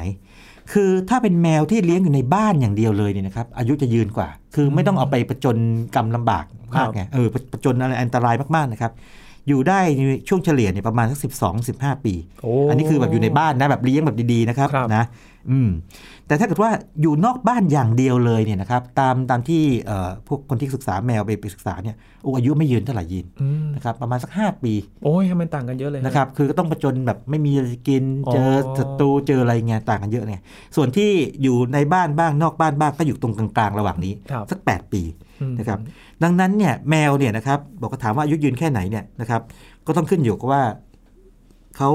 [0.73, 5.57] คือถ้าเป็นแมวที่เลี้ยงอยู่ในบ้านอย่างเดียวเลยเนี่ยนะครับ อายุจะยืนกว่า คือไม่ต้องเอาไปประจน
[5.95, 8.93] กรรมลำบากมากไงเออประประจนอะไรอันตรายมากๆนะครับ
[9.49, 15.05] อยู่ได้ในช่วงเฉลี่ยเนี่ยประมาณสักสิบสองสิบห้าปีโอ้อันนี้คือแบบอยู่ในบ้านนะแบบเลี้ยงแบบดีๆนะครับครับนะ
[15.51, 15.71] อืม
[16.27, 16.71] แต่ถ้าเกิดว่า
[17.03, 24.73] อยู่นอกบ้านอย่างเดียวเลยเนี่ยนะครับตามตามที่เอ่อพวกคนที่ศึกษาแมวไปไปศึกษาเนี่ยโอ้อายุไม่ยืนเท่าไหร่ยินอืมนะครับประมาณสัก 5 ปี
[25.05, 30.41] โอ้ยทำไมต่างกันเยอะเลยนะครับคือก็ต้องประจนแบบไม่มีอะไรจะกินอ๋อเจอศัตรูเจออะไรเงี้ยต่างกันเยอะเนี่ย
[30.77, 31.11] ส่วนที่
[31.43, 35.79] อยู่ในบ้านบ้างนอกบ้านบ้างก็อยู่ตรงกลางๆระหว่างนี้ครับสัก 8 ปีอืม นะครับ
[36.23, 39.43] ดังนั้นเนี่ยแมวเนี่ยนะครับบอกก็ถามว่าอายุยืนแค่ไหนเนี่ยนะครับ
[39.87, 40.63] ก็ต้องขึ้นอยู่กับว่า
[41.77, 41.91] เขา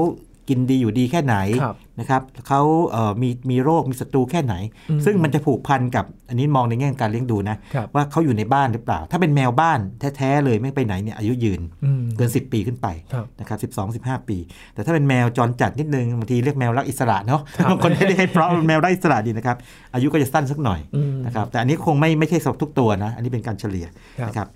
[0.48, 4.54] กินดีอยู่ดีแค่ไหนครับนะครับเขาเอ่อมีมีโรคมีศัตรูแค่ไหน
[4.90, 9.78] อืมซึ่งมันจะผูกพันกับอันนี้มองในแง่การเลี้ยงดูนะครับว่าเขาอยู่ในบ้านหรือเปล่า ถ้าเป็นแมวบ้าน
[10.16, 14.36] แท้ๆเลยไม่ไปไหนเนี่ยอายุยืนอืมเกิน 10 ปีขึ้นไปครับนะครับสิบสองสิบห้าปี
[14.74, 19.56] แต่ถ้าเป็นแมวจรจัดนิดนึงบางทีเรียกแมวรักอิสระเนาะครับบางคนไม่ได้ให้เพราะแมวรักอิสระดีนะครับ
[19.94, 23.86] อายุก็จะสั้นสักหน่อยอืมนะครับแต่อันนี้คงไม่ไม่ใช่สำหรับทุกตัวนะอันนี้เป็นการเฉลี่ย
[24.20, 24.48] ครับนะครับ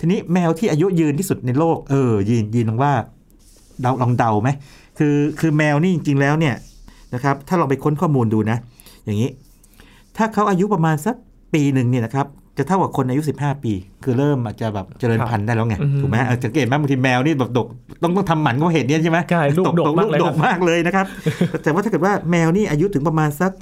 [0.00, 2.92] ทีนี้แมวที่อายุยืนที่สุดในโลกเออยืนยืนลองว่า
[3.82, 4.50] เดาลองเดาไหม
[5.02, 6.54] คือคือแมวนี่จริง ๆ แล้วเนี่ย
[7.14, 8.58] นะครับถ้าเราไปค้นข้อมูลดูนะ
[9.04, 9.30] อย่างนี้
[10.16, 11.14] ถ้าเขาอายุประมาณสัก
[11.54, 12.26] ปีหนึ่งเนี่ยนะครับ
[12.58, 13.72] จะเท่ากับคนอายุ 15 ปี
[14.04, 17.66] คือเริ่มอาจจะแบบเจริญพันธุ์ได้แล้วไงอืมถูกไหมเออสังเกตไหมบางทีแมวนี่แบบดก
[18.02, 21.06] ต้องต้องทำหมันก็เหตุเนี้ยใช่ไหมใช่ลูกดกมากเลยดครักบมากเลยนะครับ
[21.62, 23.52] แต่ว่าถ้าเกิดว่าแมวนี่อายุถึงประมาณสัก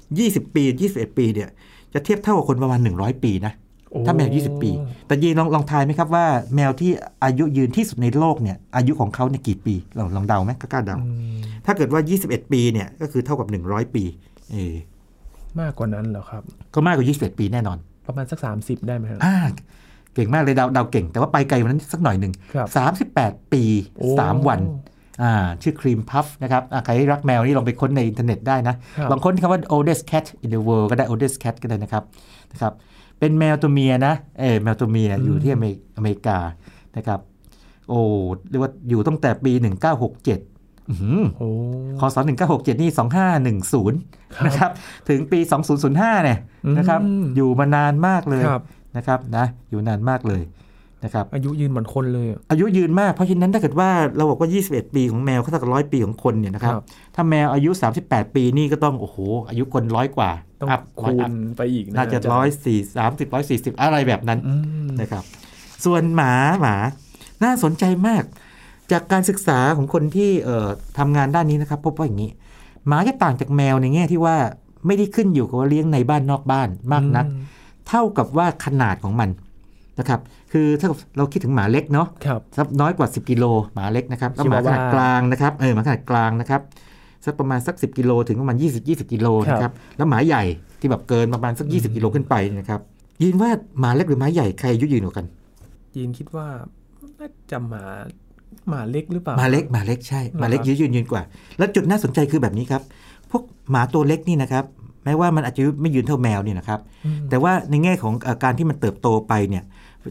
[0.00, 1.48] 20 ปี 21 ปีเนี่ย
[1.94, 3.67] จะเทียบเท่ากับคนประมาณ 100 ปีนะโอ้
[4.06, 4.70] ถ้าแมว 20 ปี
[5.06, 6.90] แต่ยีนลองลองทายไหมครับว่าแมวที่
[7.24, 14.04] อายุยืนที่สุดในโลกเนี่ยอายุของเขาเนี่ยกี่ปีลองลองเดาไหมกล้าๆเดาอืมถ้าเกิดว่า 21 ปีเนี่ยก็คือเท่ากับ 100 ปี
[14.52, 14.74] เออ
[15.60, 16.42] มากกว่านั้นเหรอครับ
[16.74, 19.36] ก็มากกว่า 21 ปีแน่นอน ประมาณสักสามสิบได้ไหมครับอ่า
[20.14, 22.68] เก่งมากเลยเดาเดาเก่ง แต่ว่าไปไกลกว่านั้นสักหน่อยหนึ่งครับ
[23.14, 23.62] 38 ปี
[23.98, 24.60] โอ้3วัน
[25.22, 32.04] อ่าชื่อครีมพัฟนะครับอ่าใครรักแมวนี่ลองไปค้นในอินเทอร์เน็ตได้นะครับลองค้นคำว่า oldest cat in the world ก็ได้ oldest cat ก็ได้นะครับ
[32.52, 32.72] นะครับ
[33.18, 36.38] เป็นแมวตัวเมียนะเออแมวตัวเมียอยู่ที่อเมริอเมริกา
[36.96, 37.20] นะครับ
[37.88, 38.00] โอ้
[38.50, 39.64] เรียกว่าอยู่ตั้งแต่ปี 1967
[40.88, 41.48] อื้อหือโอ้
[42.00, 42.16] คศ
[42.48, 42.90] 1967 นี่
[43.64, 44.70] 2510ครับนะครับ
[45.08, 45.38] ถึงปี
[45.82, 46.38] 2005 เนี่ย
[46.78, 48.62] นะครับอืมอยู่มานานมากเลยครับ
[48.96, 50.42] นะครับนะ อยู่นานมากเลย
[51.04, 56.84] นะครับอายุยืนเหมือนคนเลยอะอายุยืนมากเพราะฉะนั้นถ้าเกิดว่าเราบอกว่า 21 ปีของแมวเขาเท่ากับร้อยปีของคนเนี่ยนะครับครับ
[57.14, 57.70] ถ้าแมวอายุ
[58.02, 59.16] 38 ปีนี่ก็ต้องโอ้โห
[59.48, 60.30] อายุคนร้อยกว่า
[60.60, 64.54] ต้องอัพคูอัพณไปอีกน่าจะจรร้อยสี่สามสิบร้อยสี่สิบอะไรแบบนั้นอื
[64.86, 65.24] มนะครับ
[65.84, 66.76] ส่วนหมาหมา
[67.44, 68.24] น่าสนใจมาก
[68.92, 72.30] จากการศึกษาของคนที่เอ่อทำงานด้านนี้นะครับ พบว่าอย่างนี้
[72.86, 74.36] หมาจะต่างจากแมวในแง่ที่ว่า
[74.86, 77.44] ไม่ได้ขึ้นอยู่กับว่าเลี้ยงในบ้านนอกบ้านมากนักอืม
[77.88, 79.28] เท่ากับว่าขนาดของมัน
[79.98, 80.20] นะครับ
[80.52, 86.60] คือถ้าเราคิดถึงหมาเล็กเนาะครับสักน้อยกว่า 10 กิโลหมาเล็กนะครับแล้วหมาขนาดชิวาว่ากลางนะครับเออหมาขนาดกลางนะครับ
[87.24, 90.44] สักประมาณสัก 10 กิโลถึงประมาณ 20 20 กิโลนะครับแล้วหมาใหญ่
[90.80, 92.80] ที่แบบเกินประมาณสัก 20 กิโลขึ้นไปนะครับ
[93.22, 95.26] ยินว่าหมาเล็กหรือหมาใหญ่ใครอายุยืนกว่ากัน
[95.94, 96.46] ยีนคิดว่า
[97.18, 97.84] น่าจะหมา
[98.68, 101.22] หมาเล็กหรือเปล่าหมาเล็กหมาเล็กใช่หมาเล็กเหรอครับยืนยืนกว่า
[101.58, 102.82] แล้วจุดน่าสนใจคือแบบนี้ครับ
[103.30, 104.64] พวกหมาตัวเล็กนี่นะครับ
[105.04, 109.64] แม้ว่ามันอาจจะไม่ยืนเท่าแมวเนี่ยนะครับอืมแต่ว่าในแง่ของเอ่อการที่มันเติบโตไปเนี่ย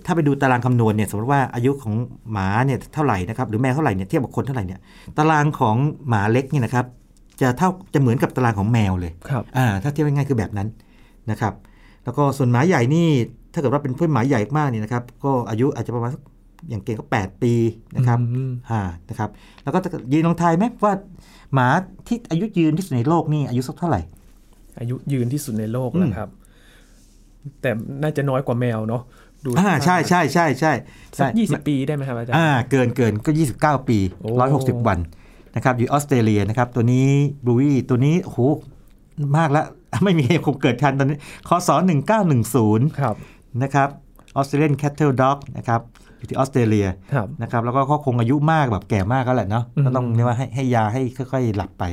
[0.06, 1.94] ถ้าไปดูตารางคำนวณเนี่ยสมมติว่าอายุของ
[2.32, 4.80] หมาเนี่ยเท่าไหร่นะครับหรือแมวเท่าไหร่เนี่ยเทียบกับคนเท่าไหร่เนี่ย
[5.18, 5.76] ตารางของ
[6.10, 6.86] หมาเล็กเนี่ยนะครับ
[7.42, 10.68] จะเท่าจะเหมือนกับตารางของแมวเลยครับอ่าถ้าเทียบง่ายๆคือแบบนั้น
[11.32, 11.54] นะครับ
[12.04, 13.08] แล้วก็ส่วนหมาใหญ่นี่
[13.54, 16.22] ถ้าเกิดว่าเป็นเพื่อนหมาใหญ่มากเนี่ยนะครับ ก็อายุอาจจะประมาณสัก
[16.70, 17.54] อย่างเก่งก็ 8 ปี
[17.96, 19.30] นะครับอืมอ่านะครับ
[19.64, 20.94] แล้วก็ถ้าเกิดยืนลองทายไหมว่า
[21.54, 21.68] หมา
[22.08, 24.02] ที่อายุยืนที่สุดในโลกนี่อายุสักเท่าไหร่
[24.80, 26.30] อายุยืนที่สุดในโลกอืมนะครับ
[27.62, 27.72] แต่
[28.02, 29.02] น่าจะน้อยกว่าแมวเนาะ
[29.46, 30.74] ดูอ่าใช่ใช่ใช่ใช่
[31.20, 35.00] สัใช่กยี่สิบปีได้ไหมครับอาจารย์อ่าเกินเกินก็ 29 ปีโอ้160 วัน
[35.56, 37.08] นะครับอยู่ออสเตรเลียนะครับ ตัวนี้
[37.46, 38.40] บลูวี่ตัวนี้โอ้โห
[39.38, 39.66] มากแล้ว
[40.04, 41.18] ไม่มีคงเกิดทันตอนนี้
[41.50, 41.70] คศ
[42.34, 43.16] 1910ครับ
[43.64, 43.90] นะครับ
[44.36, 45.82] Australian Cattle Dog นะครับ
[46.18, 51.84] อยู่ที่ออสเตรเลียครับนะครับแล้วก็เขาคงอายุมากแบบแก่มากแล้วแหละเนาะอืมก็ต้องเรียกว่าให้ให้ยาให้ค่อยๆ หลับไป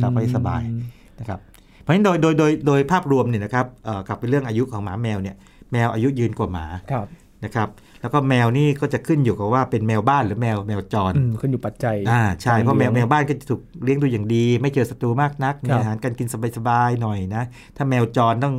[0.00, 0.80] หลับไปสบายอืม
[1.20, 1.38] นะครับ
[1.80, 5.36] เพราะฉะนั้นโดยโดยโดยโดยภาพรวมเนี่ยนะครับเอ่อกลับไปเรื่องอายุของหมาแมวเนี่ย
[5.72, 7.06] แมวอายุยืนกว่าหมาครับ
[7.44, 7.68] นะครับ
[8.00, 17.42] แล้วก็แมวนี่ก็จะขึ้นอยู่กับว่าเป็นแมวบ้านหรือแมวแมวจรอืมขึ้นอยู่ปัจจัยอ่าใช่เพราะแมวกแมลี้วยงบ้านก็จะถูกเลี้ยงดูอย่างดี ไม่เจอศัตรูมากนักมีครับอาหารการกินสบายๆหน่อยนะ
[17.76, 18.54] ถ้าแมวจรต้อง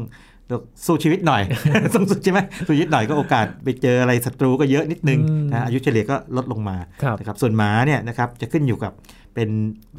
[0.85, 1.41] สู้ชีวิตหน่อย
[1.95, 8.93] ต้องสู้ใช่ไหมสู้ชีวิตหน่อยก็โอกาสไปเจออะไรศัตรูก็เยอะนิดนึงอืมนะอายุเฉลี่ยก็ลดลงมาครับนะครับส่วนหมาเนี่ยนะครับจะขึ้นอยู่กับ
[9.35, 9.49] เป็น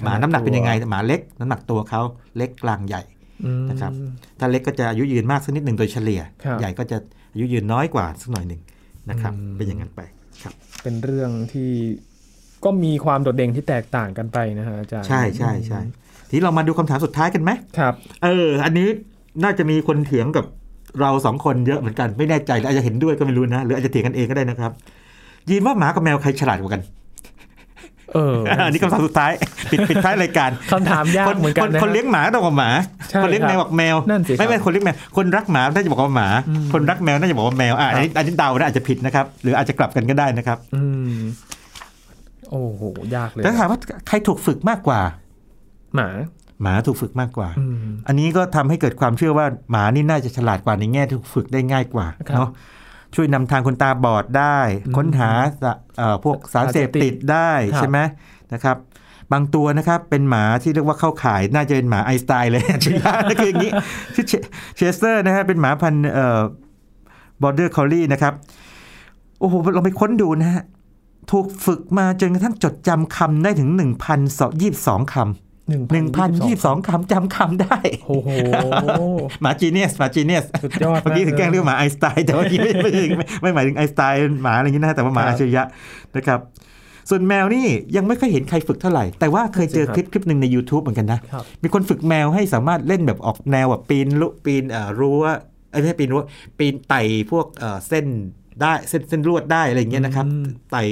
[0.02, 2.02] หมาขนาดน้ำหนักเป็นยังไงตัวหมาเล็ก น้ำหนักตัวเขา
[2.36, 3.21] เล็กกลางใหญ่อืม
[3.70, 3.92] นะครับ
[4.38, 6.96] ถ้าเล็กก็จะอายุยืนมากสักนิดหนึ่งโดยเฉลี่ยครับใหญ่ก็จะ
[7.32, 8.60] อายุยืนน้อยกว่าสักหน่อยหนึ่ง
[9.10, 10.00] นะครับอืมเป็นอย่างนั้นไป
[10.42, 11.70] ครับเป็นเรื่องที่
[12.64, 15.80] ก็มีความโดดเด่นที่แตกต่างกันไปนะฮะอาจารย์ใช่ใช่ใช่
[16.28, 18.88] ทีนี้เรามาดูคำถามสุดท้ายกันไหมครับเอออันนี้
[19.42, 20.44] น่าจะมีคนเถียงกับ
[21.00, 24.70] เราสองคนเยอะเหมือนกันไม่แน่ใจหรืออาจจะเห็นด้วยก็ไม่รู้นะหรืออาจจะเถียงกันเองก็ได้นะครับ
[25.48, 26.82] ยีนว่าหมากับแมวใครฉลาดกว่ากัน
[28.14, 29.32] เอออันนี้คำถามสุดท้าย
[29.70, 32.70] ปิดปิดท้ายรายการคำถามยากเหมือนกันคนนะคนเลี้ยงหมาต้องบอกหมา
[33.01, 41.16] ใช่ คนเลี้ยงแมวบอกแมวนั่นสิครับไม่ไม่คนเลี้ยงแมวคนรักหมาน่าจะบอกว่าหมาอืมคนรักแมวน่าจะบอกว่าแมวอะอันนี้อันนี้เดานะอาจจะผิดนะครับ หรืออาจจะกลับกันก็ได้นะครับ อืม
[42.50, 42.82] โอ้โห
[43.16, 45.00] ยากเลยแต่ถามว่าใครถูกฝึกมากกว่า
[45.96, 46.08] หมา
[46.62, 47.76] หมาถูกฝึกมากกว่าอืม
[48.08, 52.50] อันนี้ก็ทำให้เกิดความเชื่อว่าหมานี่น่าจะฉลาดกว่าในแง่ที่ถูกฝึกได้ง่ายกว่าครับเนาะ
[53.14, 55.30] ช่วยนำทางคนตาบอดได้อืมค้นหา
[55.62, 57.98] สะเอ่อพวกสารเสพติดได้ครับใช่ไหม
[58.52, 58.76] นะครับ
[59.32, 63.70] บางตัวนะครับเป็นหมาที่เรียกว่าเข้าข่าย น่าจะเป็นหมาไอน์สไตน์เลยชื่อยาคืออย่างนี้
[64.14, 64.26] ชื่อ
[64.76, 66.40] เชสเตอร์นะฮะเป็นหมาพันธุ์เอ่อ
[67.42, 68.32] Border Collie นะครับ
[69.40, 70.62] โอ้โหเราไปค้นดูนะฮะ
[71.30, 73.70] ถูกฝึกมาจนกระทั่งจดจำคำได้ถึง
[74.40, 78.28] 1,022คำหนึ่งหนึ่งพันยี่สิบสองคำจำคำได้โอ้โห
[79.40, 85.64] หมา genius หมา genius สุดยอดเมื่อกี้คือแกล้งเรียกหมาไอน์สไตน์แต่ว่าเมื่อกี้ไม่ไม่ไม่ไม่หมายถึงไอน์สไตน์หมาอะไรอย่างนี้นะแต่ว่าหมาครัอับจฉริยะ
[86.16, 86.40] นะครับ
[87.10, 95.24] ส่วนแมวนี่ยังไม่ค่อยเห็นใครฝึกเท่าไหร่ แต่ว่าเคยเจอครับคลิปคลิปหนึ่งใน YouTube เหมือนกันนะครับมีคนฝึกแมวให้สามารถเล่นแบบออกแนวแบบปีนลุปีนเอ่อรั้ว
[95.70, 96.22] เอ้ยไม่ใช่ปีนรั้ว
[96.58, 98.06] ปีนไต่พวกเอ่อเส้น
[98.60, 100.82] ได้เส้นเส้นลวดได้อะไรอย่างเงี้ยนะครับอืมไต่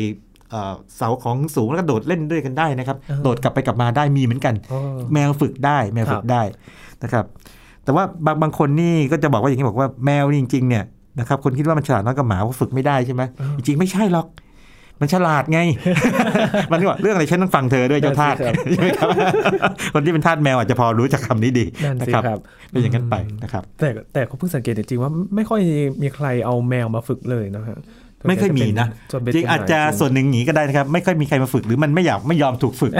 [0.50, 4.78] เอ่อเสาของสูงแล้วก็โดดเล่นด้วยกันได้นะครับอ่าโดดกลับไปกลับมาได้มีเหมือนกันโอ้
[5.12, 6.42] แมวฝึกได้แมวฝึกได้
[7.02, 7.24] นะครับ
[7.84, 10.84] แต่ว่าบางบางคนนี่ก็จะบอกว่าอย่างนี้บอกว่าแมวนี่จริงๆเนี่ย
[11.18, 13.22] นะครับคนคิดว่ามันฉลาดน้อยกว่าหมาเพราะฝึกไม่ได้ใช่ไหม
[13.56, 14.26] จริงๆไม่ใช่หรอก
[15.00, 15.60] มันฉลาดไง
[16.72, 19.08] มันก็บอกเรื่องอะไรฉันต้องฟังเธอด้วยเจ้าทาสนั่นสิครับใช่ไหมครับ
[19.94, 22.38] คนที่เป็นทาสแมวอาจจะพอรู้จักคำนี้ดีนั่นนะสิครับครับ
[22.70, 25.60] เป็นอย่างนั้นไปนะครับ แต่แต่เขาเพิ่งสังเกตจริงๆว่าไม่ค่อย
[26.02, 27.78] มีใครเอาแมวมาฝึกเลยนะฮะ
[28.28, 32.92] ไม่ค่อยมีนะส่วนใหญ่จริงเป็นอาจจะหมส่วนหนึ่งหนีก็ได้นะครับ ไม่ค่อยมีใครมาฝึกหรือมันไม่อยากไม่ยอมถูกฝึก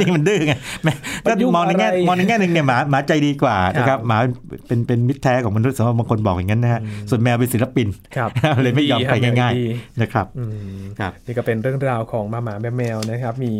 [0.00, 0.52] นี่มันดื้อไง
[0.84, 0.92] แม่
[1.28, 4.18] ก็มองในแง่มองในแง่หนึ่งเนี่ยหมาหมาใจดีกว่านะครับหมา
[4.66, 8.30] เป็นเป็นมิตรแท้ของมนุษย์สำหรับบางคนบอกอย่างนั้นนะฮะส่วนแมวเป็นศิลปินครับ
[8.62, 10.44] เลยไม่ยอมใครดีง่ายดีๆนะครับอื
[10.78, 13.52] มครับนี่ก็เป็นเรื่องราวของหมาหมาแมวแมวนะครับ มี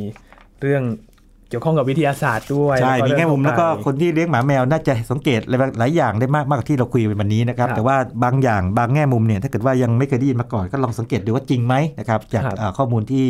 [0.61, 0.83] เรื่อง
[1.53, 13.27] เกี่ยวข้องกับวิทยาศาสตร์ด้วยใช่มีแง่มุมแล้วก็เรื่องคนที่เลี้ยงหมาแมวน่าจะสังเกตอะไรหลายอย่างได้มากมากกว่าที่เราคุยไปวันนี้นะครับครับ แต่ว่าบางอย่างบางแง่มุมเนี่ยถ้าเกิดว่ายังไม่เคยได้ยินมาก่อนก็ลองสังเกตดูว่าจริงไหมนะครับจากครับเอ่อข้อมูลที่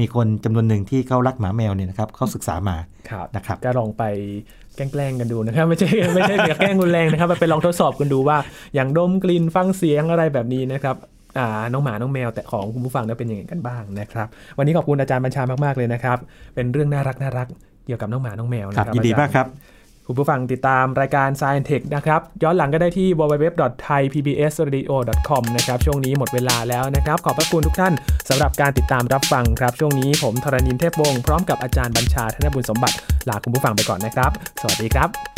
[0.00, 2.76] มีคนจำนวนหนึ่งที่เขารักหมาแมวเนี่ยนะครับเขาศึกษามา
[3.10, 4.02] ครับนะครับก็ลองไป
[4.76, 8.36] แกล้งๆกันดูนะครับ ไม่ใช่ไม่ใช่แบบแกล้งรุนแรงนะครับไปลองทดสอบกันดูว่า
[8.74, 11.12] อย่างดมกลิ่นฟังเสียงอะไรแบบนี้นะครับอ่า
[11.72, 16.18] น้องหมา น้องแมว แต่ของคุณผู้ฟังเนี่ยเป็นยังไงกันบ้างนะครับ วันนี้ขอบคุณอาจารย์บัญชามากๆเลยนะครับ
[16.54, 17.48] เป็นเรื่องน่ารักน่ารัก
[17.86, 19.46] เกี่ยวกับน้องหมา น้องแมวนะคครัรับบยินดีมากครับ
[20.06, 27.92] คุณผู้ฟังติดตามรายการ Science Tech นะครับ ย้อนหลังก็ได้ที่ www.thaipbsradio.com นะครับ ช่วงนี้หมดเวลาแล้วนะครับ ขอบพระคุณทุกท่าน
[28.28, 32.96] สำหรับการติดตามรับฟังครับ ช่วงนี้ผมธรณินเทพวงศ์พร้อมกับอาจารย์บัญชาธนบุญสมบัติ
[33.28, 35.33] ลาคุณผู้ฟังไปก่อนนะครับ สวัสดีครับ